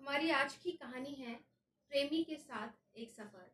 हमारी 0.00 0.30
आज 0.30 0.54
की 0.54 0.72
कहानी 0.72 1.14
है 1.14 1.34
प्रेमी 1.90 2.24
के 2.24 2.36
साथ 2.36 2.68
एक 2.96 3.10
सफ़र, 3.10 3.50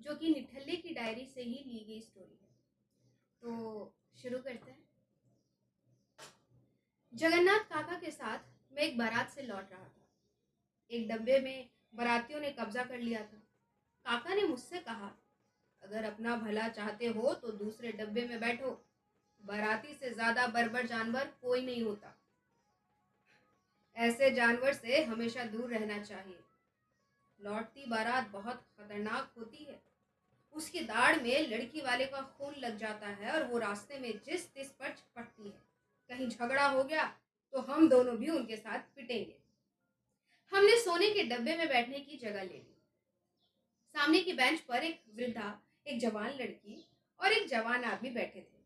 जो 0.00 0.14
कि 0.14 0.28
निठल्ले 0.28 0.76
की 0.76 0.94
डायरी 0.94 1.26
से 1.26 1.42
ही 1.42 1.64
ली 1.66 1.84
गई 1.88 2.00
स्टोरी 2.00 2.38
है। 2.42 2.48
तो 3.40 3.94
शुरू 4.22 4.38
करते 4.38 4.70
हैं। 4.70 4.84
जगन्नाथ 7.14 7.58
काका 7.58 7.98
के 7.98 8.10
साथ 8.10 8.38
मैं 8.72 8.82
एक 8.82 8.98
बारात 8.98 9.30
से 9.30 9.42
लौट 9.42 9.72
रहा 9.72 9.84
था। 9.84 10.08
एक 10.90 11.08
डब्बे 11.08 11.40
में 11.40 11.70
बारातियों 11.94 12.40
ने 12.40 12.50
कब्जा 12.50 12.84
कर 12.84 12.98
लिया 12.98 13.20
था। 13.20 13.42
काका 14.04 14.34
ने 14.34 14.42
मुझसे 14.42 14.78
कहा, 14.78 15.12
अगर 15.82 16.04
अपना 16.04 16.36
भला 16.36 16.68
चाहते 16.68 17.06
हो 17.06 17.34
तो 17.34 17.52
दूसरे 17.52 17.92
डब्बे 17.92 18.28
में 18.28 18.40
बैठो। 18.40 18.88
बाराती 19.44 19.94
से 19.94 20.10
ज़्यादा 20.10 20.46
बर्बर 20.48 20.86
जानवर 20.86 21.32
कोई 21.42 21.64
नहीं 21.66 21.82
होता। 21.82 22.14
ऐसे 23.96 24.30
जानवर 24.30 24.72
से 24.72 25.02
हमेशा 25.04 25.44
दूर 25.46 25.70
रहना 25.70 25.98
चाहिए। 26.00 26.38
लौटती 27.40 27.86
बारात 27.86 28.28
बहुत 28.30 28.62
खतरनाक 28.78 29.32
होती 29.38 29.64
है। 29.64 29.80
उसकी 30.54 30.80
दाढ़ 30.82 31.20
में 31.22 31.48
लड़की 31.48 31.80
वाले 31.80 32.06
का 32.06 32.20
खून 32.30 32.54
लग 32.58 32.76
जाता 32.78 33.08
है 33.10 33.32
और 33.32 33.44
वो 33.44 33.58
रास्ते 33.58 33.98
में 33.98 34.10
जिस 34.26 34.52
तिस 34.54 34.70
पर 34.70 34.94
पड़ती 35.16 35.44
है। 35.44 35.60
कहीं 36.10 36.28
झगड़ा 36.28 36.66
हो 36.66 36.84
गया 36.84 37.04
तो 37.52 37.60
हम 37.62 37.88
दोनों 37.88 38.16
भी 38.16 38.28
उनके 38.30 38.56
साथ 38.56 38.78
पिटेंगे। 38.96 39.36
हमने 40.52 40.76
सोने 40.80 41.10
के 41.10 41.22
डब्बे 41.26 41.56
में 41.56 41.68
बैठने 41.68 41.98
की 42.00 42.16
जगह 42.18 42.42
ले 42.42 42.54
ली। 42.54 42.76
सामने 43.94 44.20
की 44.20 44.32
बेंच 44.32 44.60
पर 44.60 44.84
एक 44.84 45.02
वृद्धा, 45.16 45.58
एक 45.86 46.00
जवान 46.00 46.30
लड़की 46.30 46.84
और 47.20 47.32
एक 47.32 47.48
जवान 47.48 47.84
आदमी 47.84 48.10
बैठे 48.10 48.40
थे। 48.40 48.61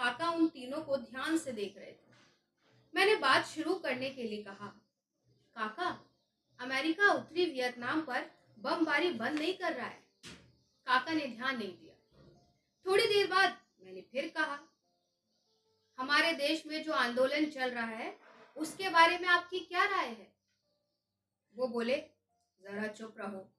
काका 0.00 0.30
उन 0.30 0.48
तीनों 0.48 0.82
को 0.82 0.96
ध्यान 0.96 1.38
से 1.38 1.52
देख 1.52 1.78
रहे 1.78 1.92
थे। 1.92 2.14
मैंने 2.94 3.16
बात 3.16 3.44
शुरू 3.44 3.74
करने 3.74 4.10
के 4.10 4.22
लिए 4.22 4.42
कहा, 4.42 4.66
काका, 5.54 6.04
अमेरिका 6.58 7.12
उत्तरी 7.12 7.44
वियतनाम 7.44 8.00
पर 8.00 8.30
बमबारी 8.58 9.10
बंद 9.10 9.38
नहीं 9.38 9.54
कर 9.54 9.72
रहा 9.72 9.86
है। 9.86 10.04
काका 10.86 11.12
ने 11.12 11.26
ध्यान 11.26 11.58
नहीं 11.58 11.78
दिया। 11.78 11.94
थोड़ी 12.86 13.06
देर 13.06 13.26
बाद 13.26 13.60
मैंने 13.80 14.00
फिर 14.00 14.28
कहा, 14.28 14.68
हमारे 15.98 16.32
देश 16.32 16.66
में 16.66 16.82
जो 16.82 16.92
आंदोलन 16.92 17.50
चल 17.50 17.70
रहा 17.70 17.86
है, 17.86 18.18
उसके 18.56 18.88
बारे 18.88 19.18
में 19.18 19.28
आपकी 19.28 19.60
क्या 19.60 19.84
राय 19.84 20.08
है? 20.08 20.32
वो 21.54 21.68
बोले, 21.68 21.96
जरा 22.60 22.86
चुप 22.86 23.14
रहो। 23.18 23.52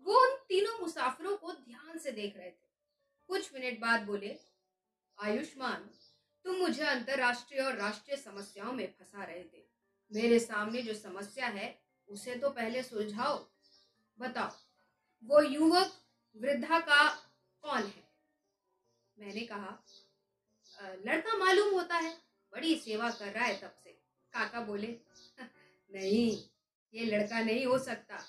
वो 0.00 0.30
उन 0.30 0.36
तीनों 0.48 0.78
मुसाफिरों 0.78 1.36
को 1.36 1.52
ध्यान 1.52 1.98
से 1.98 2.12
देख 2.12 2.36
रहे 2.36 2.50
थे। 2.50 2.66
कुछ 3.28 3.54
मिनट 3.54 3.80
बाद 3.80 4.02
बोले 4.02 4.45
आयुष्मान, 5.18 5.88
तुम 6.44 6.56
मुझे 6.56 6.84
अंतरराष्ट्रीय 6.84 7.60
और 7.60 7.76
राष्ट्रीय 7.76 8.16
समस्याओं 8.16 8.72
में 8.72 8.86
फंसा 8.88 9.24
रहे 9.24 9.42
थे। 9.44 9.64
मेरे 10.12 10.38
सामने 10.38 10.82
जो 10.82 10.94
समस्या 10.94 11.46
है, 11.48 11.78
उसे 12.08 12.34
तो 12.34 12.50
पहले 12.50 12.82
सुलझाओ। 12.82 13.38
बताओ, 14.18 14.50
वो 15.24 15.40
युवक 15.42 15.92
वृद्धा 16.36 16.78
का 16.80 17.08
कौन 17.64 17.82
है? 17.82 18.04
मैंने 19.18 19.40
कहा 19.42 19.82
लड़का 21.06 21.36
मालूम 21.38 21.74
होता 21.74 21.96
है, 21.96 22.12
बड़ी 22.52 22.74
सेवा 22.76 23.10
कर 23.10 23.32
रहा 23.32 23.44
है 23.44 23.56
तब 23.60 23.74
से। 23.74 23.90
काका 24.32 24.60
बोले 24.62 24.96
नहीं, 25.90 26.42
ये 26.94 27.04
लड़का 27.06 27.40
नहीं 27.40 27.66
हो 27.66 27.78
सकता। 27.78 28.22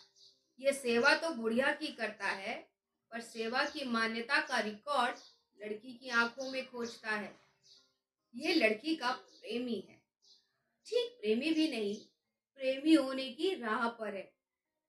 ये 0.59 0.73
सेवा 0.73 1.15
तो 1.15 1.29
बुढ़िया 1.31 1.71
की 1.73 1.87
करता 1.93 2.27
है, 2.27 2.55
पर 3.11 3.21
सेवा 3.21 3.63
की 3.65 3.85
मान्यता 3.85 4.39
का 4.41 4.59
रिकॉर्ड 4.59 5.17
लड़की 5.63 5.93
की 5.93 6.09
आँखों 6.09 6.51
में 6.51 6.71
खोजता 6.71 7.09
है। 7.09 7.39
ये 8.35 8.53
लड़की 8.53 8.95
का 8.95 9.11
प्रेमी 9.11 9.85
है। 9.89 10.01
ठीक 10.85 11.17
प्रेमी 11.21 11.51
भी 11.51 11.67
नहीं, 11.67 11.95
प्रेमी 12.55 12.93
होने 12.93 13.31
की 13.31 13.55
राह 13.55 13.89
पर 13.89 14.15
है। 14.15 14.33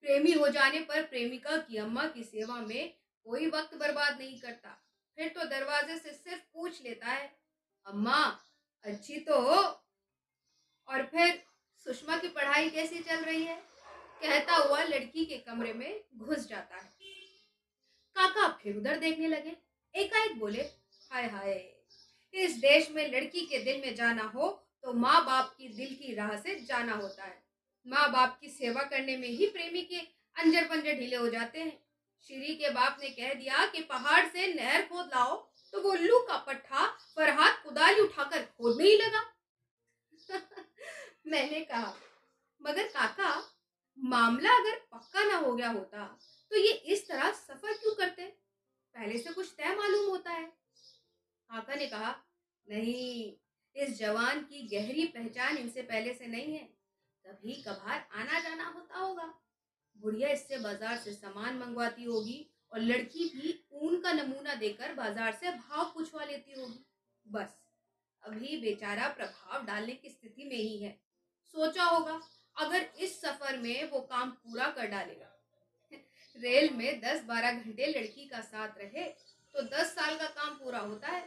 प्रेमी 0.01 0.33
हो 0.33 0.49
जाने 0.49 0.81
पर 0.81 1.03
प्रेमिका 1.03 1.57
की 1.57 1.77
अम्मा 1.77 2.09
की 2.09 2.25
सेवा 2.25 2.57
में 2.57 2.95
कोई 3.25 3.47
वक्त 3.47 3.75
बर्बाद 3.75 4.19
नहीं 4.19 4.41
करता। 4.41 4.85
फिर 5.17 5.29
तो 5.29 5.45
दरवाजे 5.45 5.99
से 5.99 6.13
सिर्फ़ 6.13 6.43
पूछ 6.53 6.83
लेता 6.83 7.07
है, 7.07 7.39
अम्मा, 7.87 8.41
अच्छी 8.85 9.21
तो 9.21 9.41
हो। 9.41 9.85
और 10.89 11.07
फिर, 11.07 11.47
सुषमा 11.85 12.19
की 12.19 12.29
पढ़ाई 12.29 12.71
कैसी 12.71 12.99
चल 12.99 13.17
रही 13.17 13.45
है? 13.45 13.63
कहता 14.23 14.57
हुआ 14.57 14.83
लड़की 14.83 15.25
के 15.25 15.39
कमरे 15.39 15.73
में 15.73 16.05
घुस 16.17 16.39
जाता 16.39 16.77
है। 16.77 16.93
काका 18.15 18.59
फिर 18.63 18.77
उधर 18.77 18.99
देखने 18.99 19.29
लगे। 19.29 19.68
एकाएक 19.95 20.39
बोले, 20.39 20.63
हाय 21.11 21.25
हाय, 21.29 21.53
इस 22.35 22.57
देश 22.57 22.91
में 22.91 23.11
लड़की 23.13 23.41
के 23.47 23.59
दिल 23.59 23.81
में 23.81 23.95
जाना 23.95 24.23
हो 24.35 24.49
तो 24.83 24.93
माँ 24.93 25.25
बाप 25.27 25.55
की 25.59 25.69
दिल 25.69 25.95
की 25.95 26.15
राह 26.15 26.37
से 26.37 26.55
जाना 26.61 26.95
होता 26.95 27.25
है। 27.25 27.43
माँ 27.87 28.11
बाप 28.13 28.39
की 28.41 28.49
सेवा 28.49 28.83
करने 28.83 29.17
में 29.17 29.29
ही 29.29 29.47
प्रेमी 29.47 29.83
के 29.83 30.01
अंजर 30.37 30.69
पंजर 30.69 30.95
ढीले 30.95 31.17
हो 31.17 31.29
जाते 31.29 31.61
हैं। 31.61 31.79
श्री 32.27 32.55
के 32.55 32.71
बाप 32.71 32.99
ने 33.03 33.09
कह 33.11 33.35
दिया 33.35 33.67
कि 33.67 33.83
पहाड़ 33.83 34.25
से 34.29 34.47
नहर 34.55 34.83
खोद 34.83 35.07
लाओ 35.07 35.37
तो 35.73 35.81
वो 35.83 35.91
उल्लू 35.91 36.19
का 36.21 36.37
पट्टा 36.39 36.87
पर 37.17 37.31
हाथ 37.31 37.63
कुदाली 37.65 38.01
उठाकर 38.01 38.43
खोदने 38.43 38.85
ही 38.85 38.97
लगा। 38.97 39.25
मैंने 41.27 41.61
कहा, 41.61 41.95
मगर 42.61 42.89
काका, 42.89 43.35
मामला 43.99 44.57
अगर 44.57 44.79
पक्का 44.93 45.25
ना 45.25 45.37
हो 45.37 45.55
गया 45.55 45.71
होता 45.71 46.05
तो 46.51 46.57
ये 46.57 46.73
इस 46.93 47.09
तरह 47.09 47.33
सफ़र 47.33 47.73
क्यों 47.73 47.95
करते? 47.95 48.33
पहले 48.99 49.19
से 49.19 49.33
कुछ 49.33 49.53
तय 49.59 49.75
मालूम 49.77 50.09
होता 50.11 50.31
है। 50.31 50.45
काका 50.45 51.75
ने 51.75 51.87
कहा, 51.87 52.15
नहीं, 52.69 53.33
इस 53.77 53.99
जवान 53.99 54.41
की 54.43 54.63
गहरी 54.69 55.05
पहचान 55.07 55.57
इनसे 55.57 55.83
पहले 55.83 56.15
से 56.15 56.27
नहीं 56.27 56.55
है। 56.55 56.69
कभी 57.25 57.55
कभार 57.63 58.09
आना 58.15 58.41
जाना 58.41 58.67
होता 58.67 58.99
होगा। 58.99 59.33
बुढ़िया 59.97 60.29
इससे 60.29 60.59
बाज़ार 60.59 60.97
से 60.97 61.13
सामान 61.13 61.59
मंगवाती 61.59 62.05
होगी 62.05 62.45
और 62.73 62.81
लड़की 62.81 63.29
भी 63.29 63.55
ऊन 63.73 64.01
का 64.01 64.13
नमूना 64.13 64.55
देकर 64.55 64.95
बाज़ार 64.95 65.33
से 65.33 65.51
भाव 65.51 65.91
पूछवा 65.95 66.25
लेती 66.25 66.61
होगी। 66.61 66.85
बस, 67.27 67.57
अभी 68.25 68.61
बेचारा 68.61 69.09
प्रभाव 69.09 69.65
डालने 69.67 69.95
की 69.95 70.11
स्थिति 70.11 70.45
में 70.45 70.57
ही 70.57 70.77
है। 70.79 70.99
सोचा 71.55 71.85
होगा, 71.85 72.21
अगर 72.57 72.91
इस 72.99 73.21
सफ़र 73.21 73.59
में 73.59 73.91
वो 73.91 74.01
काम 74.03 74.31
पूरा 74.33 74.71
कर 74.71 74.87
डालेगा। 74.89 75.35
रेल 76.39 76.71
में 76.75 77.01
दस 77.01 77.23
बारह 77.25 77.53
घंटे 77.53 77.87
लड़की 77.89 78.27
का 78.27 78.41
साथ 78.43 78.79
रहे 78.79 79.05
तो 79.55 79.63
दस 79.69 79.95
साल 79.95 80.17
का 80.17 80.27
काम 80.35 80.55
पूरा 80.55 80.79
होता 80.81 81.09
है। 81.09 81.27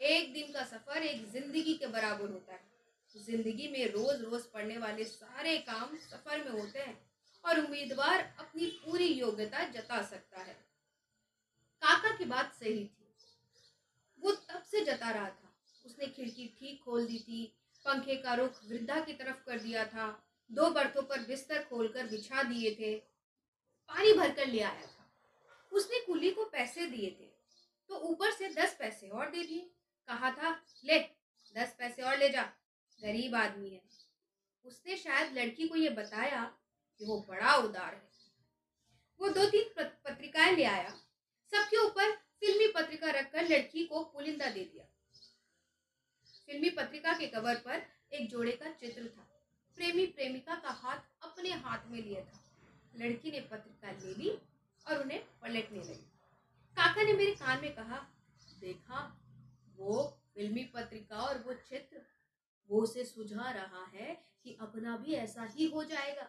एक 0.00 0.32
दिन 0.34 0.52
का 0.52 0.64
सफ़र 0.66 1.02
एक 1.04 1.24
ज़िंदगी 1.32 1.74
के 1.74 1.86
बराबर 1.88 2.30
होता 2.30 2.52
है। 2.52 2.70
ज़िंदगी 3.16 3.68
में 3.68 3.84
रोज 3.92 4.20
रोज 4.22 4.44
पढ़ने 4.52 4.78
वाले 4.78 5.04
सारे 5.04 5.56
काम 5.60 5.96
सफ़र 6.00 6.44
में 6.44 6.50
होते 6.52 6.78
हैं 6.78 6.98
और 7.44 7.58
उम्मीदवार 7.60 8.20
अपनी 8.40 8.66
पूरी 8.84 9.06
योग्यता 9.06 9.64
जता 9.70 10.02
सकता 10.02 10.40
है। 10.40 10.54
काका 11.82 12.16
की 12.16 12.24
बात 12.26 12.52
सही 12.54 12.84
थी। 12.84 13.08
वो 14.22 14.32
तब 14.32 14.62
से 14.62 14.84
जता 14.84 15.10
रहा 15.10 15.28
था। 15.28 15.52
उसने 15.84 16.06
खिड़की 16.06 16.46
ठीक 16.58 16.82
खोल 16.84 17.06
दी 17.06 17.18
थी, 17.18 17.44
पंखे 17.84 18.14
का 18.16 18.34
रुख 18.34 18.60
वृद्धा 18.68 19.00
की 19.00 19.12
तरफ़ 19.12 19.44
कर 19.46 19.58
दिया 19.58 19.84
था, 19.84 20.06
दो 20.50 20.70
बर्थों 20.70 21.02
पर 21.02 21.24
बिस्तर 21.26 21.62
खोलकर 21.62 22.06
बिछा 22.06 22.42
दिए 22.42 22.74
थे 22.80 22.92
पानी 23.92 24.12
भरकर 24.12 24.46
ले 24.46 24.60
आया 24.60 24.86
था। 24.86 25.10
उसने 25.72 25.98
कुली 26.00 26.30
को 26.30 26.44
पैसे 26.44 26.86
दिए 26.86 27.10
थे 27.10 27.30
तो 27.90 27.96
ऊपर 28.00 28.32
से 28.32 28.48
दस 28.48 28.76
पैसे 28.78 29.08
और 29.08 29.30
दे 29.30 29.42
दिए। 29.42 29.70
कहा 30.08 30.30
था, 30.30 30.50
ले, 30.84 30.98
दस 31.56 31.74
पैसे 31.78 32.02
और 32.02 32.16
ले 32.18 32.28
जा, 32.28 32.42
गरीब 32.98 33.34
आदमी 33.34 33.70
है। 33.70 33.80
उसने 34.64 34.96
शायद 34.96 35.32
लड़की 35.38 35.68
को 35.68 35.76
ये 35.76 35.88
बताया 35.90 36.44
कि 37.00 37.04
वो 37.04 37.18
बड़ा 37.28 37.54
उदार 37.56 37.94
है। 37.94 38.10
वो 39.20 39.28
दो 39.28 39.44
तीन 39.46 39.68
पत्रिकाएँ 39.78 40.54
ले 40.56 40.64
आया। 40.64 40.90
सबके 41.52 41.76
ऊपर 41.76 42.12
फिल्मी 42.40 42.66
पत्रिका 42.66 43.10
रखकर 43.10 43.48
लड़की 43.48 43.84
को 43.86 44.04
पुलिंदा 44.04 44.50
दे 44.50 44.64
दिया। 44.64 44.84
फिल्मी 46.46 46.70
पत्रिका 46.70 47.12
के 47.12 47.26
कवर 47.26 47.58
पर 47.58 47.82
एक 48.12 48.28
जोड़े 48.30 48.52
का 48.52 48.70
चित्र 48.70 49.08
था। 49.08 49.28
प्रेमी 49.76 50.06
प्रेमिका 50.06 50.54
का 50.54 50.70
हाथ 50.70 50.98
अपने 51.22 51.50
हाथ 51.50 51.86
में 51.86 52.02
लिया 52.02 52.24
था। 52.24 52.41
लड़की 52.96 53.30
ने 53.30 53.40
पत्रिका 53.40 53.90
ले 53.90 54.14
ली 54.14 54.30
और 54.86 55.02
उन्हें 55.02 55.24
पलटने 55.40 55.78
लगी। 55.78 56.08
काका 56.76 57.02
ने 57.02 57.12
मेरे 57.12 57.32
कान 57.32 57.60
में 57.60 57.74
कहा, 57.74 58.06
देखा, 58.60 59.20
वो 59.76 60.20
फिल्मी 60.34 60.64
पत्रिका 60.64 61.16
और 61.16 61.38
वो 61.38 61.54
चित्र, 61.54 62.02
वो 62.68 62.82
उसे 62.82 63.04
सुझा 63.04 63.50
रहा 63.50 63.84
है 63.84 64.26
कि 64.44 64.58
अपना 64.60 64.96
भी 64.96 65.12
ऐसा 65.12 65.44
ही 65.44 65.70
हो 65.70 65.84
जाएगा। 65.84 66.22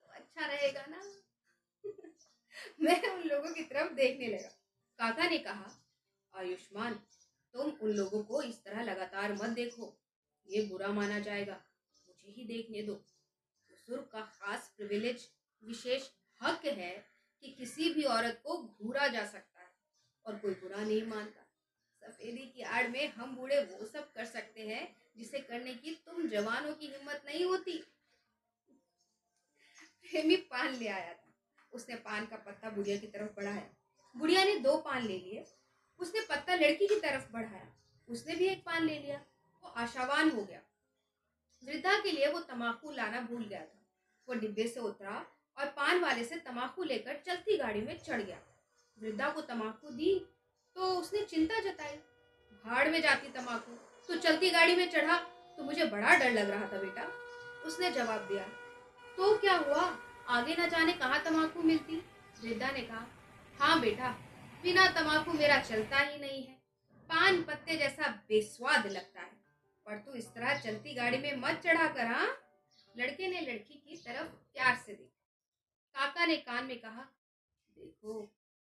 तो 0.00 0.06
अच्छा 0.06 0.46
रहेगा 0.46 0.86
ना? 0.88 1.02
मैं 2.80 3.08
उन 3.08 3.22
लोगों 3.28 3.54
की 3.54 3.62
तरफ़ 3.62 3.92
देखने 3.92 4.26
लगा। 4.26 4.48
काका 4.98 5.28
ने 5.28 5.38
कहा, 5.38 5.84
आयुष्मान, 6.34 6.94
तुम 7.52 7.70
उन 7.70 7.90
लोगों 7.90 8.22
को 8.22 8.42
इस 8.42 8.64
तरह 8.64 8.82
लगातार 8.82 9.32
मत 9.32 9.50
देखो। 9.50 9.98
ये 10.48 10.66
बुरा 10.66 10.88
माना 10.88 11.18
जाएगा। 11.18 11.64
मुझे 12.08 12.30
ही 12.30 12.44
देखने 12.44 12.82
दो। 12.82 12.94
बुज़ुर्ग 12.94 14.08
का 14.12 14.20
खास 14.20 14.74
प्रिविलेज 14.76 15.28
विशेष 15.64 16.10
हक 16.42 16.64
है 16.64 17.06
कि 17.40 17.48
किसी 17.48 17.94
भी 17.94 18.04
औरत 18.04 18.40
को 18.44 18.62
घूरा 18.62 19.08
जा 19.08 19.26
सकता 19.26 19.60
है 19.60 19.72
और 20.26 20.38
कोई 20.38 20.54
बुरा 20.54 20.84
नहीं 20.84 21.02
मानता। 21.02 21.42
सफेदी 22.02 22.46
की 22.46 22.62
आड़ 22.62 22.88
में 22.88 23.08
हम 23.08 23.36
बूढ़े 23.36 23.64
वो 23.64 23.86
सब 23.86 24.12
कर 24.12 24.24
सकते 24.24 24.68
हैं 24.68 24.96
जिसे 25.16 25.38
करने 25.38 25.74
की 25.74 25.94
तुम 25.94 26.28
जवानों 26.28 26.74
की 26.74 26.86
हिम्मत 26.86 27.22
नहीं 27.26 27.44
होती। 27.44 27.78
प्रेमी 30.02 30.36
पान 30.36 30.74
ले 30.74 30.88
आया 30.88 31.14
था। 31.14 31.34
उसने 31.72 31.94
पान 31.94 32.26
का 32.26 32.36
पत्ता 32.36 32.70
बुढ़िया 32.70 32.96
की 32.96 33.06
तरफ़ 33.06 33.30
बढ़ाया। 33.30 33.70
बुढ़िया 34.16 34.44
ने 34.44 34.56
दो 34.56 34.76
पान 34.76 35.06
ले 35.06 35.18
लिए। 35.18 35.46
उसने 35.98 36.20
पत्ता 36.20 36.54
लड़की 36.54 36.86
की 36.86 37.00
तरफ़ 37.00 37.32
बढ़ाया। 37.32 37.76
उसने 38.08 38.34
भी 38.34 38.46
एक 38.46 38.64
पान 38.64 38.84
ले 38.84 38.98
लिया। 38.98 39.24
वो 39.62 39.68
आशावान 39.68 40.30
हो 40.30 40.44
गया। 40.44 40.62
वृद्धा 41.64 42.00
के 42.00 42.10
लिए 42.10 42.28
वो 42.28 42.40
तमाकू 42.40 42.90
लाना 42.90 43.20
भूल 43.20 43.44
गया 43.44 43.66
था। 43.66 43.86
वो 44.28 44.34
डिब्बे 44.34 44.68
से 44.68 44.80
उतरा 44.80 45.35
और 45.58 45.66
पान 45.66 46.00
वाले 46.00 46.24
से 46.24 46.36
तमाकू 46.40 46.84
लेकर 46.84 47.20
चलती 47.26 47.56
गाड़ी 47.56 47.80
में 47.80 47.98
चढ़ 47.98 48.22
गया। 48.22 48.38
वृद्धा 48.98 49.28
को 49.28 49.40
तमाकू 49.44 49.90
दी 49.90 50.18
तो 50.76 50.90
उसने 50.92 51.22
चिंता 51.24 51.60
जताई। 51.60 51.96
भाड़ 52.64 52.88
में 52.88 53.00
जाती 53.02 53.28
तमाकू 53.32 53.72
तो 54.08 54.16
चलती 54.18 54.50
गाड़ी 54.50 54.76
में 54.76 54.88
चढ़ा। 54.90 55.16
तो 55.58 55.64
मुझे 55.64 55.84
बड़ा 55.86 56.14
डर 56.16 56.30
लग 56.32 56.50
रहा 56.50 56.68
था 56.68 56.78
बेटा। 56.78 57.02
उसने 57.66 57.90
जवाब 57.90 58.26
दिया 58.28 58.44
तो 59.16 59.36
क्या 59.38 59.56
हुआ? 59.56 59.82
आगे 60.28 60.56
न 60.58 60.68
जाने 60.68 60.92
कहाँ 60.92 61.22
तमाकू 61.24 61.62
मिलती? 61.62 61.96
वृद्धा 62.42 62.70
ने 62.70 62.80
कहा 62.80 63.06
हाँ 63.58 63.80
बेटा, 63.80 64.08
बिना 64.62 64.86
तमाकू 64.92 65.32
मेरा 65.32 65.58
चलता 65.60 65.98
ही 65.98 66.18
नहीं 66.18 66.42
है। 66.44 66.54
पान 67.10 67.42
पत्ते 67.42 67.76
जैसा 67.76 68.08
बेस्वाद 68.28 68.86
लगता 68.86 69.20
है। 69.20 69.34
पर 69.86 69.98
तू 69.98 70.14
इस 70.14 70.26
तरह 70.34 70.58
चलती 70.60 70.94
गाड़ी 70.94 71.18
में 71.18 71.36
मत 71.36 71.60
चढ़ा 71.64 71.86
कर 71.88 72.06
हाँ? 72.06 72.26
लड़के 72.94 73.28
ने 73.28 73.40
लड़की 73.42 73.74
की 73.76 73.96
तरफ़ 73.96 74.28
प्यार 74.54 74.74
से 74.76 74.92
देखा। 74.92 75.15
ने 76.26 76.36
कान 76.36 76.64
में 76.64 76.78
कहा, 76.80 77.02
देखो, 77.76 78.12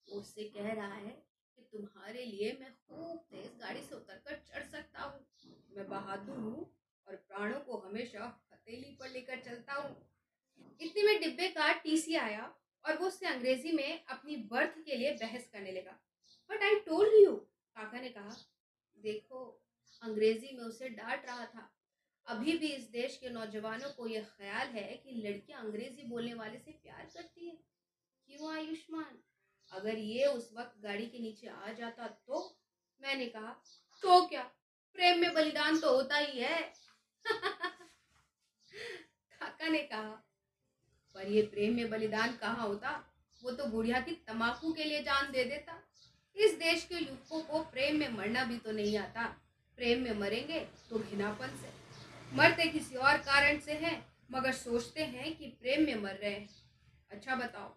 वो 0.07 0.19
उससे 0.19 0.43
कह 0.43 0.71
रहा 0.73 0.93
है 0.93 1.09
कि 1.57 1.61
तुम्हारे 1.73 2.25
लिए 2.25 2.57
मैं 2.59 2.71
खूब 2.71 3.17
तेज 3.31 3.57
गाड़ी 3.59 3.81
से 3.81 3.95
उतरकर 3.95 4.41
चढ़ 4.47 4.63
सकता 4.63 5.01
हूँ। 5.01 5.25
मैं 5.77 5.87
बहादुर 5.89 6.37
हूँ 6.37 6.65
और 7.07 7.15
प्राणों 7.15 7.59
को 7.59 7.77
हमेशा 7.77 8.25
हथेली 8.53 8.95
पर 8.99 9.09
लेकर 9.09 9.39
चलता 9.39 9.73
हूँ। 9.73 9.95
इतने 10.81 11.03
में 11.03 11.19
डिब्बे 11.21 11.47
का 11.47 11.71
टीसी 11.73 12.15
आया 12.15 12.53
और 12.85 12.97
वो 12.97 13.07
उससे 13.07 13.27
अंग्रेज़ी 13.27 13.71
में 13.71 14.05
अपनी 14.05 14.35
बर्थ 14.35 14.77
के 14.85 14.95
लिए 14.95 15.11
बहस 15.11 15.49
करने 15.53 15.71
लगा। 15.71 15.99
बट 16.49 16.63
आई 16.63 16.79
टोल्ड 16.79 17.13
यू 17.13 17.35
काका 17.75 18.01
ने 18.01 18.09
कहा। 18.09 18.35
देखो, 18.97 19.61
अंग्रेज़ी 20.01 20.57
में 20.57 20.63
उसे 20.63 20.89
डांट 20.89 21.25
रहा 21.25 21.45
था। 21.45 21.74
अभी 22.27 22.57
भी 22.57 22.67
इस 22.67 22.83
देश 22.91 23.17
के 23.17 23.29
नौजवानों 23.29 23.89
को 23.89 24.07
यह 24.07 24.23
ख्याल 24.37 24.67
है 24.69 24.83
कि 24.95 25.11
लड़कियाँ 25.17 25.61
अंग्रेज़ी 25.61 26.03
बोलने 26.03 26.33
वाले 26.33 26.57
से 26.57 26.71
प्यार 26.73 27.09
करती 27.13 27.45
है। 27.45 27.55
क्यों 28.29 28.53
आयुष्मान? 28.53 29.17
अगर 29.71 29.97
ये 29.97 30.25
उस 30.25 30.49
वक्त 30.53 30.81
गाड़ी 30.83 31.05
के 31.05 31.19
नीचे 31.19 31.47
आ 31.47 31.71
जाता 31.73 32.07
तो? 32.07 32.57
मैंने 33.01 33.25
कहा 33.27 33.51
तो 34.03 34.25
क्या? 34.27 34.41
प्रेम 34.95 35.19
में 35.19 35.33
बलिदान 35.33 35.79
तो 35.79 35.95
होता 35.95 36.17
ही 36.17 36.39
है। 36.39 36.61
काका 39.31 39.67
ने 39.67 39.79
कहा, 39.83 40.11
पर 41.15 41.31
ये 41.31 41.41
प्रेम 41.43 41.75
में 41.75 41.89
बलिदान 41.89 42.35
कहाँ 42.37 42.67
होता? 42.67 42.91
वो 43.41 43.51
तो 43.51 43.65
बुढ़िया 43.65 43.99
की 44.01 44.11
तमाकू 44.27 44.73
के 44.73 44.83
लिए 44.83 45.01
जान 45.03 45.31
दे 45.31 45.43
देता। 45.43 45.81
इस 46.35 46.53
देश 46.59 46.85
के 46.85 46.95
युवकों 46.95 47.41
को 47.41 47.59
प्रेम 47.71 47.99
में 47.99 48.09
मरना 48.09 48.43
भी 48.45 48.57
तो 48.57 48.71
नहीं 48.71 48.97
आता। 48.97 49.25
प्रेम 49.77 50.03
में 50.03 50.13
मरेंगे 50.19 50.59
तो 50.89 50.99
घिनापन 50.99 51.57
से। 51.57 51.84
मरते 52.33 52.67
किसी 52.69 52.95
और 52.95 53.17
कारण 53.17 53.59
से 53.59 53.73
हैं, 53.73 53.95
मगर 54.31 54.53
सोचते 54.53 55.03
हैं 55.03 55.35
कि 55.37 55.47
प्रेम 55.51 55.85
में 55.85 55.95
मर 55.95 56.15
रहे 56.15 56.31
हैं। 56.31 56.49
अच्छा 57.11 57.35
बताओ, 57.35 57.69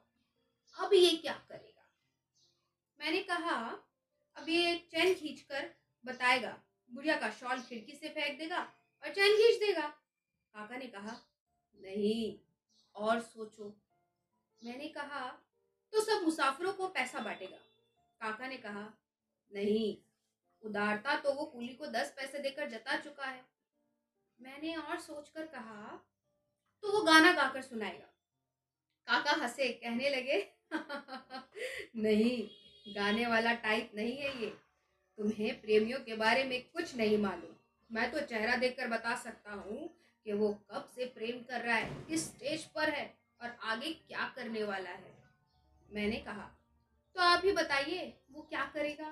अब 0.74 0.92
ये 0.94 1.16
क्या 1.16 1.32
करेगा? 1.48 1.84
मैंने 3.00 3.22
कहा, 3.22 3.54
अब 4.36 4.48
ये 4.48 4.74
चैन 4.90 5.14
खींचकर 5.14 5.70
बताएगा, 6.04 6.56
बुढ़िया 6.90 7.16
का 7.16 7.30
शॉल 7.30 7.60
खिड़की 7.60 7.92
से 7.92 8.08
फेंक 8.08 8.38
देगा 8.38 8.60
और 9.02 9.14
चैन 9.14 9.36
खींच 9.36 9.60
देगा। 9.60 9.86
काका 10.54 10.76
ने 10.76 10.86
कहा, 10.86 11.16
नहीं, 11.74 12.38
और 12.94 13.20
सोचो। 13.20 13.76
मैंने 14.62 14.88
कहा 14.88 15.28
तो 15.92 16.00
सब 16.00 16.22
मुसाफिरों 16.22 16.72
को 16.72 16.88
पैसा 16.88 17.18
बांटेगा। 17.18 17.56
काका 18.20 18.46
ने 18.46 18.56
कहा, 18.56 18.82
नहीं, 19.52 19.96
उदारता 20.64 21.16
तो 21.16 21.32
वो 21.32 21.44
कुली 21.44 21.74
को 21.74 21.86
दस 21.86 22.12
पैसे 22.16 22.38
देकर 22.38 22.68
जता 22.70 22.96
चुका 22.96 23.24
है। 23.24 23.57
मैंने 24.40 24.74
और 24.74 25.00
सोचकर 25.00 25.46
कहा 25.46 26.04
तो 26.82 26.92
वो 26.92 27.02
गाना 27.02 27.32
गाकर 27.32 27.62
सुनाएगा। 27.62 28.06
काका 29.08 29.32
हंसे, 29.32 29.68
कहने 29.68 30.08
लगे, 30.08 30.54
नहीं, 31.96 32.48
गाने 32.94 33.26
वाला 33.26 33.52
टाइप 33.52 33.90
नहीं 33.94 34.16
है 34.16 34.42
ये। 34.42 34.46
तुम्हें 35.18 35.60
प्रेमियों 35.60 36.00
के 36.00 36.16
बारे 36.16 36.44
में 36.44 36.70
कुछ 36.70 36.96
नहीं 36.96 37.18
मालूम। 37.18 37.54
मैं 37.90 38.10
तो 38.12 38.20
चेहरा 38.20 38.56
देखकर 38.56 38.88
बता 38.88 39.16
सकता 39.16 39.52
हूँ 39.52 39.88
कि 40.24 40.32
वो 40.32 40.52
कब 40.70 40.84
से 40.94 41.04
प्रेम 41.04 41.40
कर 41.40 41.60
रहा 41.60 41.76
है, 41.76 42.04
किस 42.04 42.24
स्टेज 42.24 42.64
पर 42.64 42.90
है 42.90 43.18
और 43.42 43.56
आगे 43.62 43.92
क्या 43.92 44.32
करने 44.36 44.64
वाला 44.64 44.90
है। 44.90 45.16
मैंने 45.92 46.16
कहा 46.16 46.50
तो 47.16 47.20
आप 47.20 47.44
ही 47.44 47.52
बताइए, 47.52 48.20
वो 48.30 48.42
क्या 48.42 48.64
करेगा? 48.64 49.10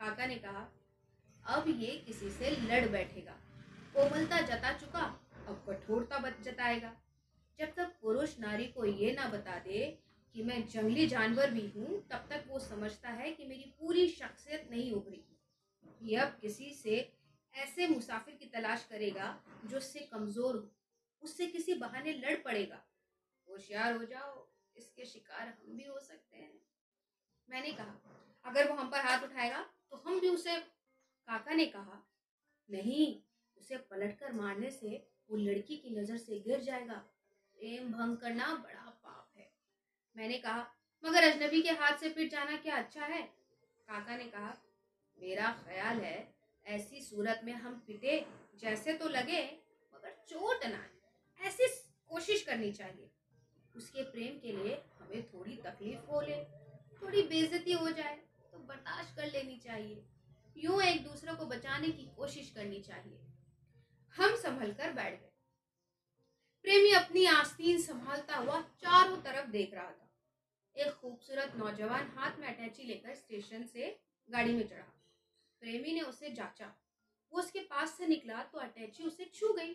काका 0.00 0.26
ने 0.26 0.36
कहा, 0.36 0.68
अब 1.46 1.64
ये 1.68 1.96
किसी 2.06 2.30
से 2.30 2.50
लड़ 2.50 2.88
बैठेगा। 2.88 3.49
कोमलता 3.94 4.40
जता 4.42 4.72
चुका, 4.78 5.00
अब 5.48 5.64
कठोरता 5.68 6.30
जताएगा। 6.42 6.92
जब 7.58 7.72
तक 7.76 7.96
पुरुष 8.02 8.38
नारी 8.38 8.66
को 8.66 8.84
ये 8.84 9.12
ना 9.12 9.26
बता 9.28 9.58
दे 9.58 9.86
कि 10.34 10.42
मैं 10.42 10.66
जंगली 10.68 11.06
जानवर 11.06 11.50
भी 11.50 11.66
हूँ, 11.68 12.00
तब 12.10 12.26
तक 12.30 12.44
वो 12.48 12.58
समझता 12.58 13.08
है 13.10 13.30
कि 13.32 13.46
मेरी 13.46 13.72
पूरी 13.80 14.06
शख्सियत 14.08 14.68
नहीं 14.70 14.92
उभरी। 14.92 15.24
ये 16.02 16.16
अब 16.16 16.36
किसी 16.40 16.72
से 16.74 16.98
ऐसे 17.54 17.86
मुसाफिर 17.88 18.34
की 18.34 18.46
तलाश 18.48 18.86
करेगा 18.90 19.36
जो 19.66 19.76
उससे 19.76 20.00
कमज़ोर 20.12 20.56
हो, 20.56 20.68
उससे 21.22 21.46
किसी 21.46 21.74
बहाने 21.74 22.12
लड़ 22.14 22.36
पड़ेगा। 22.44 22.82
होशियार 23.48 23.96
हो 23.96 24.04
जाओ, 24.04 24.46
इसके 24.76 25.04
शिकार 25.04 25.48
हम 25.48 25.76
भी 25.76 25.84
हो 25.84 25.98
सकते 25.98 26.36
हैं। 26.36 26.52
मैंने 27.48 27.72
कहा, 27.72 27.94
अगर 28.44 28.70
वो 28.70 28.76
हम 28.76 28.90
पर 28.90 29.04
हाथ 29.06 29.24
उठाएगा 29.24 29.62
तो 29.90 30.02
हम 30.06 30.20
भी 30.20 30.28
उसे, 30.28 30.56
काका 30.56 31.54
ने 31.54 31.66
कहा, 31.66 32.02
नहीं 32.68 33.14
उसे 33.60 33.76
पलटकर 33.76 34.32
मारने 34.32 34.70
से 34.70 35.06
वो 35.30 35.36
लड़की 35.36 35.76
की 35.76 35.90
नज़र 35.90 36.16
से 36.16 36.38
गिर 36.40 36.60
जाएगा। 36.60 36.94
प्रेम 37.58 37.92
भंग 37.92 38.16
करना 38.16 38.54
बड़ा 38.54 38.90
पाप 39.04 39.38
है। 39.38 39.50
मैंने 40.16 40.38
कहा, 40.38 40.66
मगर 41.04 41.24
अजनबी 41.24 41.62
के 41.62 41.70
हाथ 41.70 41.98
से 41.98 42.08
पिट 42.08 42.30
जाना 42.30 42.56
क्या 42.56 42.76
अच्छा 42.76 43.04
है? 43.04 43.22
काका 43.88 44.16
ने 44.16 44.24
कहा, 44.24 44.56
मेरा 45.18 45.50
ख्याल 45.64 46.00
है, 46.00 46.34
ऐसी 46.66 47.00
सूरत 47.00 47.40
में 47.44 47.52
हम 47.52 47.74
पिटे 47.86 48.26
जैसे 48.60 48.92
तो 48.92 49.08
लगे, 49.08 49.42
मगर 49.94 50.16
चोट 50.28 50.66
ना 50.66 50.84
ऐसी 51.40 51.66
कोशिश 52.08 52.42
करनी 52.42 52.72
चाहिए। 52.72 53.10
उसके 53.76 54.02
प्रेम 54.02 54.38
के 54.38 54.52
लिए 54.52 54.74
हमें 55.00 55.22
थोड़ी 55.28 55.56
तकलीफ़ 55.56 56.10
हो 56.10 56.20
ले, 56.20 56.44
थोड़ी 57.02 57.22
बेजती 57.22 57.72
हो 57.72 57.90
जाए 57.90 58.16
तो 58.52 58.58
बर्दाश्त 58.58 59.16
कर 59.16 59.26
लेनी 59.26 59.56
चाहिए। 59.56 60.04
यूँ 60.56 60.82
एक 60.82 61.04
दूसरे 61.04 61.34
को 61.34 61.46
बचाने 61.46 61.88
की 61.88 62.10
कोशिश 62.16 62.50
करनी 62.50 62.80
चाहिए। 62.80 63.18
हम 64.16 64.36
संभल 64.36 64.72
कर 64.72 64.92
बैठ 64.92 65.20
गए। 65.20 65.32
प्रेमी 66.62 66.92
अपनी 66.92 67.26
आस्तीन 67.26 67.82
संभालता 67.82 68.36
हुआ 68.36 68.60
चारों 68.60 69.16
तरफ़ 69.16 69.46
देख 69.46 69.74
रहा 69.74 69.90
था। 69.90 70.10
एक 70.76 70.92
खूबसूरत 70.92 71.52
नौजवान 71.56 72.12
हाथ 72.16 72.36
में 72.36 72.48
अटैची 72.48 72.82
लेकर 72.82 73.14
स्टेशन 73.14 73.64
से 73.64 74.00
गाड़ी 74.30 74.52
में 74.54 74.68
चढ़ा। 74.68 75.02
प्रेमी 75.60 75.92
ने 75.92 76.00
उसे 76.00 76.30
जांचा। 76.30 76.74
वो 77.32 77.38
उसके 77.40 77.60
पास 77.60 77.98
से 77.98 78.06
निकला 78.06 78.42
तो 78.42 78.58
अटैची 78.58 79.02
उसे 79.02 79.24
छू 79.24 79.52
गई। 79.52 79.74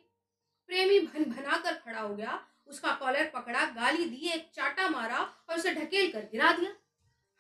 प्रेमी 0.68 1.00
भन 1.00 1.24
भना 1.24 1.58
कर 1.58 1.74
खड़ा 1.74 2.02
हो 2.02 2.16
गया। 2.16 2.48
उसका 2.68 2.96
कॉलर 2.96 3.30
पकड़ा, 3.30 3.66
गाली 3.66 4.06
दी, 4.06 4.30
एक 4.30 4.52
चाटा 4.52 4.90
मारा 4.90 5.20
और 5.20 5.58
उसे 5.58 5.74
ढकेल 5.74 6.12
कर 6.12 6.26
गिरा 6.26 6.52
दिया। 6.52 6.76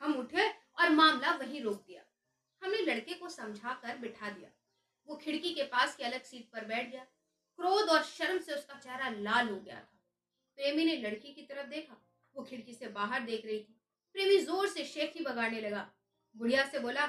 हम 0.02 0.14
उठे 0.14 0.50
और 0.50 0.90
मामला 0.90 1.32
वहीं 1.32 1.62
रोक 1.62 1.86
दिया। 1.86 2.04
हमने 2.64 2.78
लड़के 2.78 3.14
को 3.14 3.30
समझा 3.30 3.74
कर 3.74 3.98
बिठा 3.98 4.30
दिया। 4.30 4.50
वो 5.10 5.16
खिड़की 5.16 5.54
के 5.54 5.64
पास 5.66 5.96
की 5.96 6.04
अलग 6.04 6.24
सीट 6.24 6.50
पर 6.52 6.66
बैठ 6.66 6.90
गया। 6.92 7.04
क्रोध 7.60 7.90
और 7.90 8.04
शर्म 8.04 8.40
से 8.40 8.54
उसका 8.54 8.80
चेहरा 8.80 9.10
लाल 9.10 9.50
हो 9.50 9.60
गया 9.60 9.76
था। 9.76 10.00
प्रेमी 10.58 10.86
ने 10.86 10.96
लड़की 10.98 11.34
की 11.34 11.42
तरफ़ 11.44 11.68
देखा। 11.70 12.02
वो 12.36 12.44
खिड़की 12.44 12.74
से 12.74 12.88
बाहर 12.90 13.22
देख 13.22 13.46
रही 13.46 13.60
थी। 13.60 13.76
प्रेमी 14.16 14.38
ज़ोर 14.38 14.68
से 14.68 14.84
शेखी 14.86 15.24
बगाड़ने 15.24 15.62
लगा। 15.62 15.90
बुढ़िया 16.36 16.66
से 16.66 16.80
बोला 16.80 17.06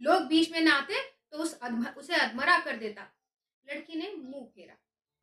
लोग 0.00 0.22
बीच 0.22 0.50
में 0.52 0.60
ना 0.60 0.74
आते 0.74 1.02
तो 1.32 1.38
उस 1.38 1.58
अधम, 1.58 1.86
उसे 1.86 2.14
अधमरा 2.14 2.58
कर 2.60 2.76
देता। 2.76 3.02
लड़की 3.66 3.94
ने 3.94 4.12
मुँह 4.14 4.46
फेरा। 4.46 4.76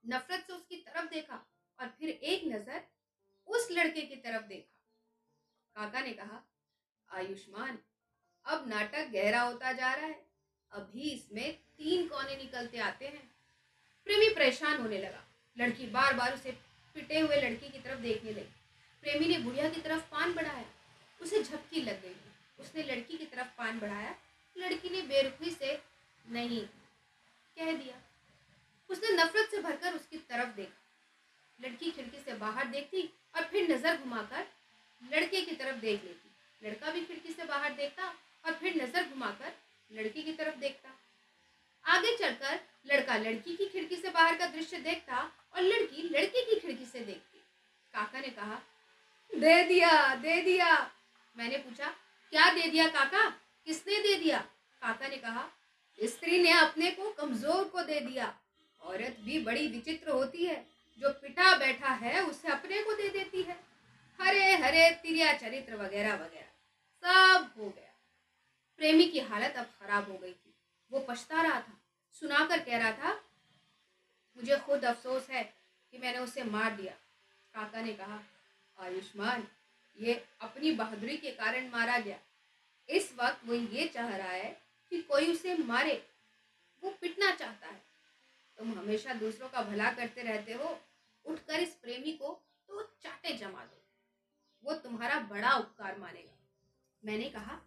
नफरत 0.03 0.43
से 0.48 0.53
उसकी 0.53 0.75
तरफ़ 0.77 1.10
देखा 1.10 1.46
और 1.79 1.88
फिर 1.89 2.10
एक 2.10 2.43
नज़र 2.46 2.82
उस 3.48 3.67
लड़के 3.72 4.01
की 4.01 4.15
तरफ़ 4.17 4.46
देखा। 4.46 4.70
काका 5.75 6.01
ने 6.01 6.12
कहा 6.13 6.43
आयुष्मान 7.10 7.77
अब 8.46 8.67
नाटक 8.70 9.10
गहरा 9.13 9.41
होता 9.41 9.72
जा 9.72 9.93
रहा 9.93 10.05
है। 10.05 10.32
अभी 10.73 11.09
इसमें 11.11 11.53
तीन 11.77 12.07
कोने 12.07 12.35
निकलते 12.35 12.77
आते 12.77 13.07
हैं। 13.07 13.21
प्रेमी 14.07 14.29
परेशान 14.29 14.81
होने 14.81 14.97
लगा। 14.97 15.23
लड़की 15.57 15.85
बार 15.87 16.13
बार 16.13 16.33
उसे 16.33 16.51
पिटे 16.95 17.19
हुए 17.19 17.41
लड़की 17.41 17.69
की 17.69 17.79
तरफ़ 17.79 17.99
देखने 17.99 18.31
लगी। 18.31 18.51
प्रेमी 19.03 19.27
ने 19.27 19.37
बुढ़िया 19.37 19.69
की 19.69 19.81
तरफ़ 19.81 20.01
पान 20.01 20.33
बढ़ाया। 20.33 20.65
उसे 21.21 21.43
झपकी 21.43 21.81
लग 21.81 22.01
गई। 22.01 22.15
उसने 22.59 22.83
लड़की 22.83 23.17
की 23.17 23.25
तरफ़ 23.25 23.47
पान 23.47 23.79
बढ़ाया। 23.79 24.15
लड़की 24.55 24.89
ने 24.89 25.01
बेरुखी 25.01 25.51
से 25.51 25.81
नहीं 26.25 26.61
कह 27.57 27.71
दिया। 27.71 27.95
उसने 28.89 29.11
नफरत 29.11 29.49
से 29.51 29.61
भरकर 29.61 29.93
उसकी 29.93 30.17
तरफ़ 30.17 30.55
देखा। 30.55 30.79
लड़की 31.59 31.91
खिड़की 31.91 32.19
से 32.19 32.33
बाहर 32.33 32.67
देखती 32.67 33.09
और 33.35 33.43
फिर 33.43 33.71
नज़र 33.71 33.97
घुमाकर 33.97 34.45
लड़के 35.01 35.41
की 35.41 35.55
तरफ़ 35.55 35.75
देख 35.75 36.03
लेती। 36.03 36.67
लड़का 36.67 36.91
भी 36.91 37.05
खिड़की 37.05 37.33
से 37.33 37.45
बाहर 37.45 37.73
देखता 37.73 38.07
और 38.45 38.53
फिर 38.53 38.81
नज़र 38.83 39.09
घुमाकर 39.09 39.53
लड़की 39.93 40.23
की 40.23 40.33
तरफ़ 40.33 40.55
देखता। 40.55 40.89
आगे 41.85 42.15
चलकर 42.17 42.59
लड़का 42.93 43.17
लड़की 43.17 43.55
की 43.55 43.65
खिड़की 43.65 43.95
से 43.95 44.09
बाहर 44.09 44.35
का 44.35 44.45
दृश्य 44.45 44.77
देखता 44.77 45.17
और 45.55 45.62
लड़की 45.62 46.01
लड़के 46.01 46.45
की 46.45 46.59
खिड़की 46.59 46.85
से 46.85 47.00
देखती। 47.00 47.39
काका 47.93 48.19
ने 48.19 48.27
कहा, 48.27 48.62
दे 49.33 49.63
दिया 49.63 50.15
दे 50.15 50.41
दिया। 50.41 50.91
मैंने 51.38 51.57
पूछा, 51.57 51.88
क्या 52.33 52.50
दे 52.53 52.67
दिया 52.69 52.88
काका? 52.88 53.29
किसने 53.65 53.97
दे 53.97 54.15
दिया? 54.15 54.39
काका 54.81 55.07
ने 55.07 55.17
कहा, 55.17 55.50
स्त्री 56.00 56.41
ने 56.43 56.51
अपने 56.51 56.91
को 56.91 57.09
कमज़ोर 57.12 57.63
को 57.63 57.83
दे 57.83 58.00
दिया। 58.00 58.35
औरत 58.81 59.17
भी 59.19 59.39
बड़ी 59.39 59.67
विचित्र 59.67 60.12
होती 60.12 60.45
है। 60.45 60.65
जो 61.00 61.09
पिटा 61.09 61.57
बैठा 61.57 61.93
है, 61.93 62.23
उसे 62.23 62.47
अपने 62.47 62.83
को 62.83 62.93
दे 62.93 63.09
देती 63.09 63.41
है। 63.41 63.59
हरे 64.21 64.55
हरे, 64.55 64.89
तिरिया, 64.89 65.33
चरित्र 65.33 65.75
वगैरह 65.75 66.15
वगैरह। 66.15 66.50
सब 67.03 67.53
हो 67.57 67.69
गया। 67.69 67.92
प्रेमी 68.83 69.05
की 69.05 69.19
हालत 69.19 69.51
अब 69.51 69.65
खराब 69.65 70.11
हो 70.11 70.17
गई 70.17 70.33
थी। 70.33 70.55
वो 70.91 70.99
पछता 70.99 71.41
रहा 71.41 71.61
था, 71.61 71.81
सुनाकर 72.11 72.63
कह 72.63 72.77
रहा 72.77 72.91
था, 72.91 73.15
मुझे 74.37 74.59
खुद 74.59 74.85
अफसोस 74.85 75.29
है 75.29 75.53
कि 75.91 75.97
मैंने 75.97 76.19
उसे 76.19 76.43
मार 76.43 76.75
दिया। 76.75 76.93
काका 77.53 77.81
ने 77.81 77.93
कहा, 77.93 78.19
आयुष्मान, 78.79 79.47
ये 79.97 80.27
अपनी 80.41 80.71
बहादुरी 80.71 81.17
के 81.17 81.31
कारण 81.31 81.69
मारा 81.69 81.99
गया। 81.99 82.19
इस 82.89 83.15
वक्त 83.19 83.41
वो 83.45 83.53
ये 83.53 83.87
चाह 83.87 84.15
रहा 84.15 84.29
है 84.29 84.61
कि 84.89 85.01
कोई 85.01 85.31
उसे 85.31 85.57
मारे। 85.57 86.07
वो 86.83 86.89
पिटना 86.89 87.31
चाहता 87.31 87.67
है। 87.67 87.81
तुम 88.57 88.79
हमेशा 88.79 89.13
दूसरों 89.13 89.49
का 89.49 89.61
भला 89.61 89.91
करते 89.91 90.21
रहते 90.21 90.53
हो। 90.53 90.81
उठकर 91.25 91.59
इस 91.59 91.75
प्रेमी 91.75 92.11
को 92.11 92.41
तो 92.67 92.83
चाटे 93.03 93.33
जमा 93.33 93.65
दो। 93.65 93.83
वो 94.63 94.73
तुम्हारा 94.73 95.19
बड़ा 95.19 95.53
उपकार 95.53 95.97
मानेगा। 95.97 96.37
मैंने 97.05 97.29
कहा 97.29 97.61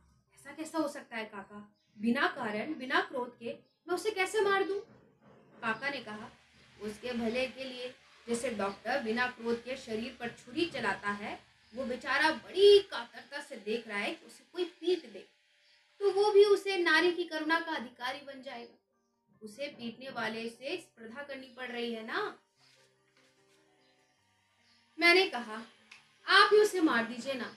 ऐसा 0.46 0.54
कैसा 0.54 0.78
हो 0.78 0.88
सकता 0.88 1.16
है, 1.16 1.24
काका? 1.24 1.56
बिना 1.98 2.26
कारण, 2.28 2.74
बिना 2.74 3.00
क्रोध 3.00 3.38
के 3.38 3.52
मैं 3.88 3.94
उसे 3.94 4.10
कैसे 4.10 4.40
मार 4.40 4.64
दूँ? 4.64 4.78
काका 5.62 5.88
ने 5.90 6.00
कहा, 6.00 6.30
उसके 6.82 7.12
भले 7.12 7.46
के 7.48 7.64
लिए 7.64 7.88
जैसे 8.26 8.50
डॉक्टर 8.50 9.02
बिना 9.02 9.26
क्रोध 9.28 9.62
के 9.64 9.76
शरीर 9.76 10.16
पर 10.20 10.28
छुरी 10.38 10.66
चलाता 10.66 11.10
है, 11.12 11.38
वो 11.74 11.84
बेचारा 11.84 12.30
बड़ी 12.30 12.78
कातरता 12.90 13.40
से 13.40 13.56
देख 13.56 13.88
रहा 13.88 13.98
है 13.98 14.12
कि 14.14 14.26
उसे 14.26 14.44
कोई 14.52 14.64
पीट 14.80 15.12
दे 15.12 15.26
तो 16.00 16.10
वो 16.12 16.30
भी 16.32 16.44
उसे 16.44 16.76
नारी 16.78 17.12
की 17.12 17.24
करुणा 17.24 17.58
का 17.60 17.72
अधिकारी 17.72 18.18
बन 18.26 18.42
जाएगा। 18.42 18.74
उसे 19.42 19.66
पीटने 19.68 20.10
वाले 20.10 20.48
से 20.48 20.76
स्पर्धा 20.76 21.22
करनी 21.22 21.46
पड़ 21.56 21.68
रही 21.68 21.92
है 21.92 22.06
ना? 22.06 22.38
मैंने 24.98 25.26
कहा, 25.26 25.62
आप 26.26 26.50
ही 26.52 26.58
उसे 26.58 26.80
मार 26.80 27.04
दीजिए 27.04 27.34
ना। 27.34 27.54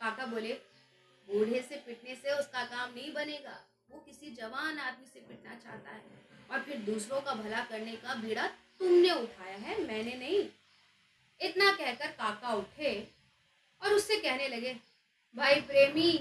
काका 0.00 0.26
बोले 0.26 0.60
बूढ़े 1.28 1.60
से 1.62 1.76
पिटने 1.76 2.14
से 2.14 2.38
उसका 2.38 2.64
काम 2.66 2.94
नहीं 2.94 3.12
बनेगा। 3.14 3.58
वो 3.90 3.98
किसी 3.98 4.30
जवान 4.32 4.78
आदमी 4.78 5.06
से 5.06 5.20
पिटना 5.20 5.54
चाहता 5.56 5.90
है। 5.90 6.26
और 6.50 6.62
फिर 6.62 6.76
दूसरों 6.84 7.20
का 7.20 7.34
भला 7.34 7.64
करने 7.64 7.92
का 7.96 8.14
बीड़ा 8.14 8.46
तुमने 8.80 9.10
उठाया 9.12 9.56
है, 9.56 9.82
मैंने 9.82 10.14
नहीं। 10.14 10.48
इतना 11.40 11.70
कहकर 11.72 12.10
काका 12.12 12.54
उठे 12.54 12.92
और 13.82 13.92
उससे 13.92 14.16
कहने 14.16 14.48
लगे, 14.48 14.72
भाई 15.34 15.60
प्रेमी, 15.62 16.12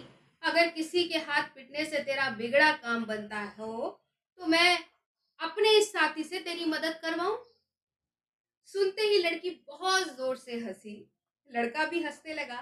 अगर 0.43 0.67
किसी 0.69 1.03
के 1.03 1.17
हाथ 1.19 1.43
पिटने 1.55 1.85
से 1.85 1.99
तेरा 2.03 2.29
बिगड़ा 2.29 2.71
काम 2.73 3.05
बनता 3.05 3.41
हो 3.59 3.99
तो 4.39 4.45
मैं 4.45 4.77
अपने 5.39 5.69
इस 5.77 5.91
साथी 5.91 6.23
से 6.23 6.39
तेरी 6.39 6.65
मदद 6.65 6.99
करवाऊं? 7.01 7.37
सुनते 8.69 9.01
ही 9.01 9.17
लड़की 9.19 9.49
बहुत 9.67 10.15
ज़ोर 10.17 10.37
से 10.37 10.59
हँसी। 10.59 10.93
लड़का 11.49 11.85
भी 11.85 12.01
हंसने 12.03 12.33
लगा। 12.33 12.61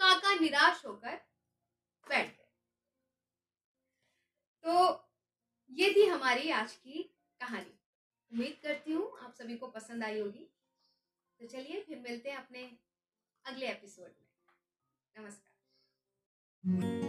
काका 0.00 0.34
निराश 0.34 0.82
होकर 0.86 1.20
बैठ 2.06 2.26
गए। 2.26 2.46
तो 4.64 4.74
ये 5.70 5.92
थी 5.94 6.06
हमारी 6.06 6.50
आज 6.50 6.72
की 6.72 7.02
कहानी। 7.40 7.72
उम्मीद 8.32 8.58
करती 8.62 8.92
हूँ 8.92 9.18
आप 9.18 9.34
सभी 9.34 9.56
को 9.56 9.66
पसंद 9.66 10.04
आई 10.04 10.20
होगी। 10.20 10.46
तो 11.40 11.46
चलिए 11.46 11.82
फिर 11.82 11.98
मिलते 11.98 12.30
हैं 12.30 12.36
अपने 12.36 12.78
अगले 13.44 13.68
एपिसोड 13.68 14.08
में। 14.08 14.26
नमस्कार। 15.16 17.05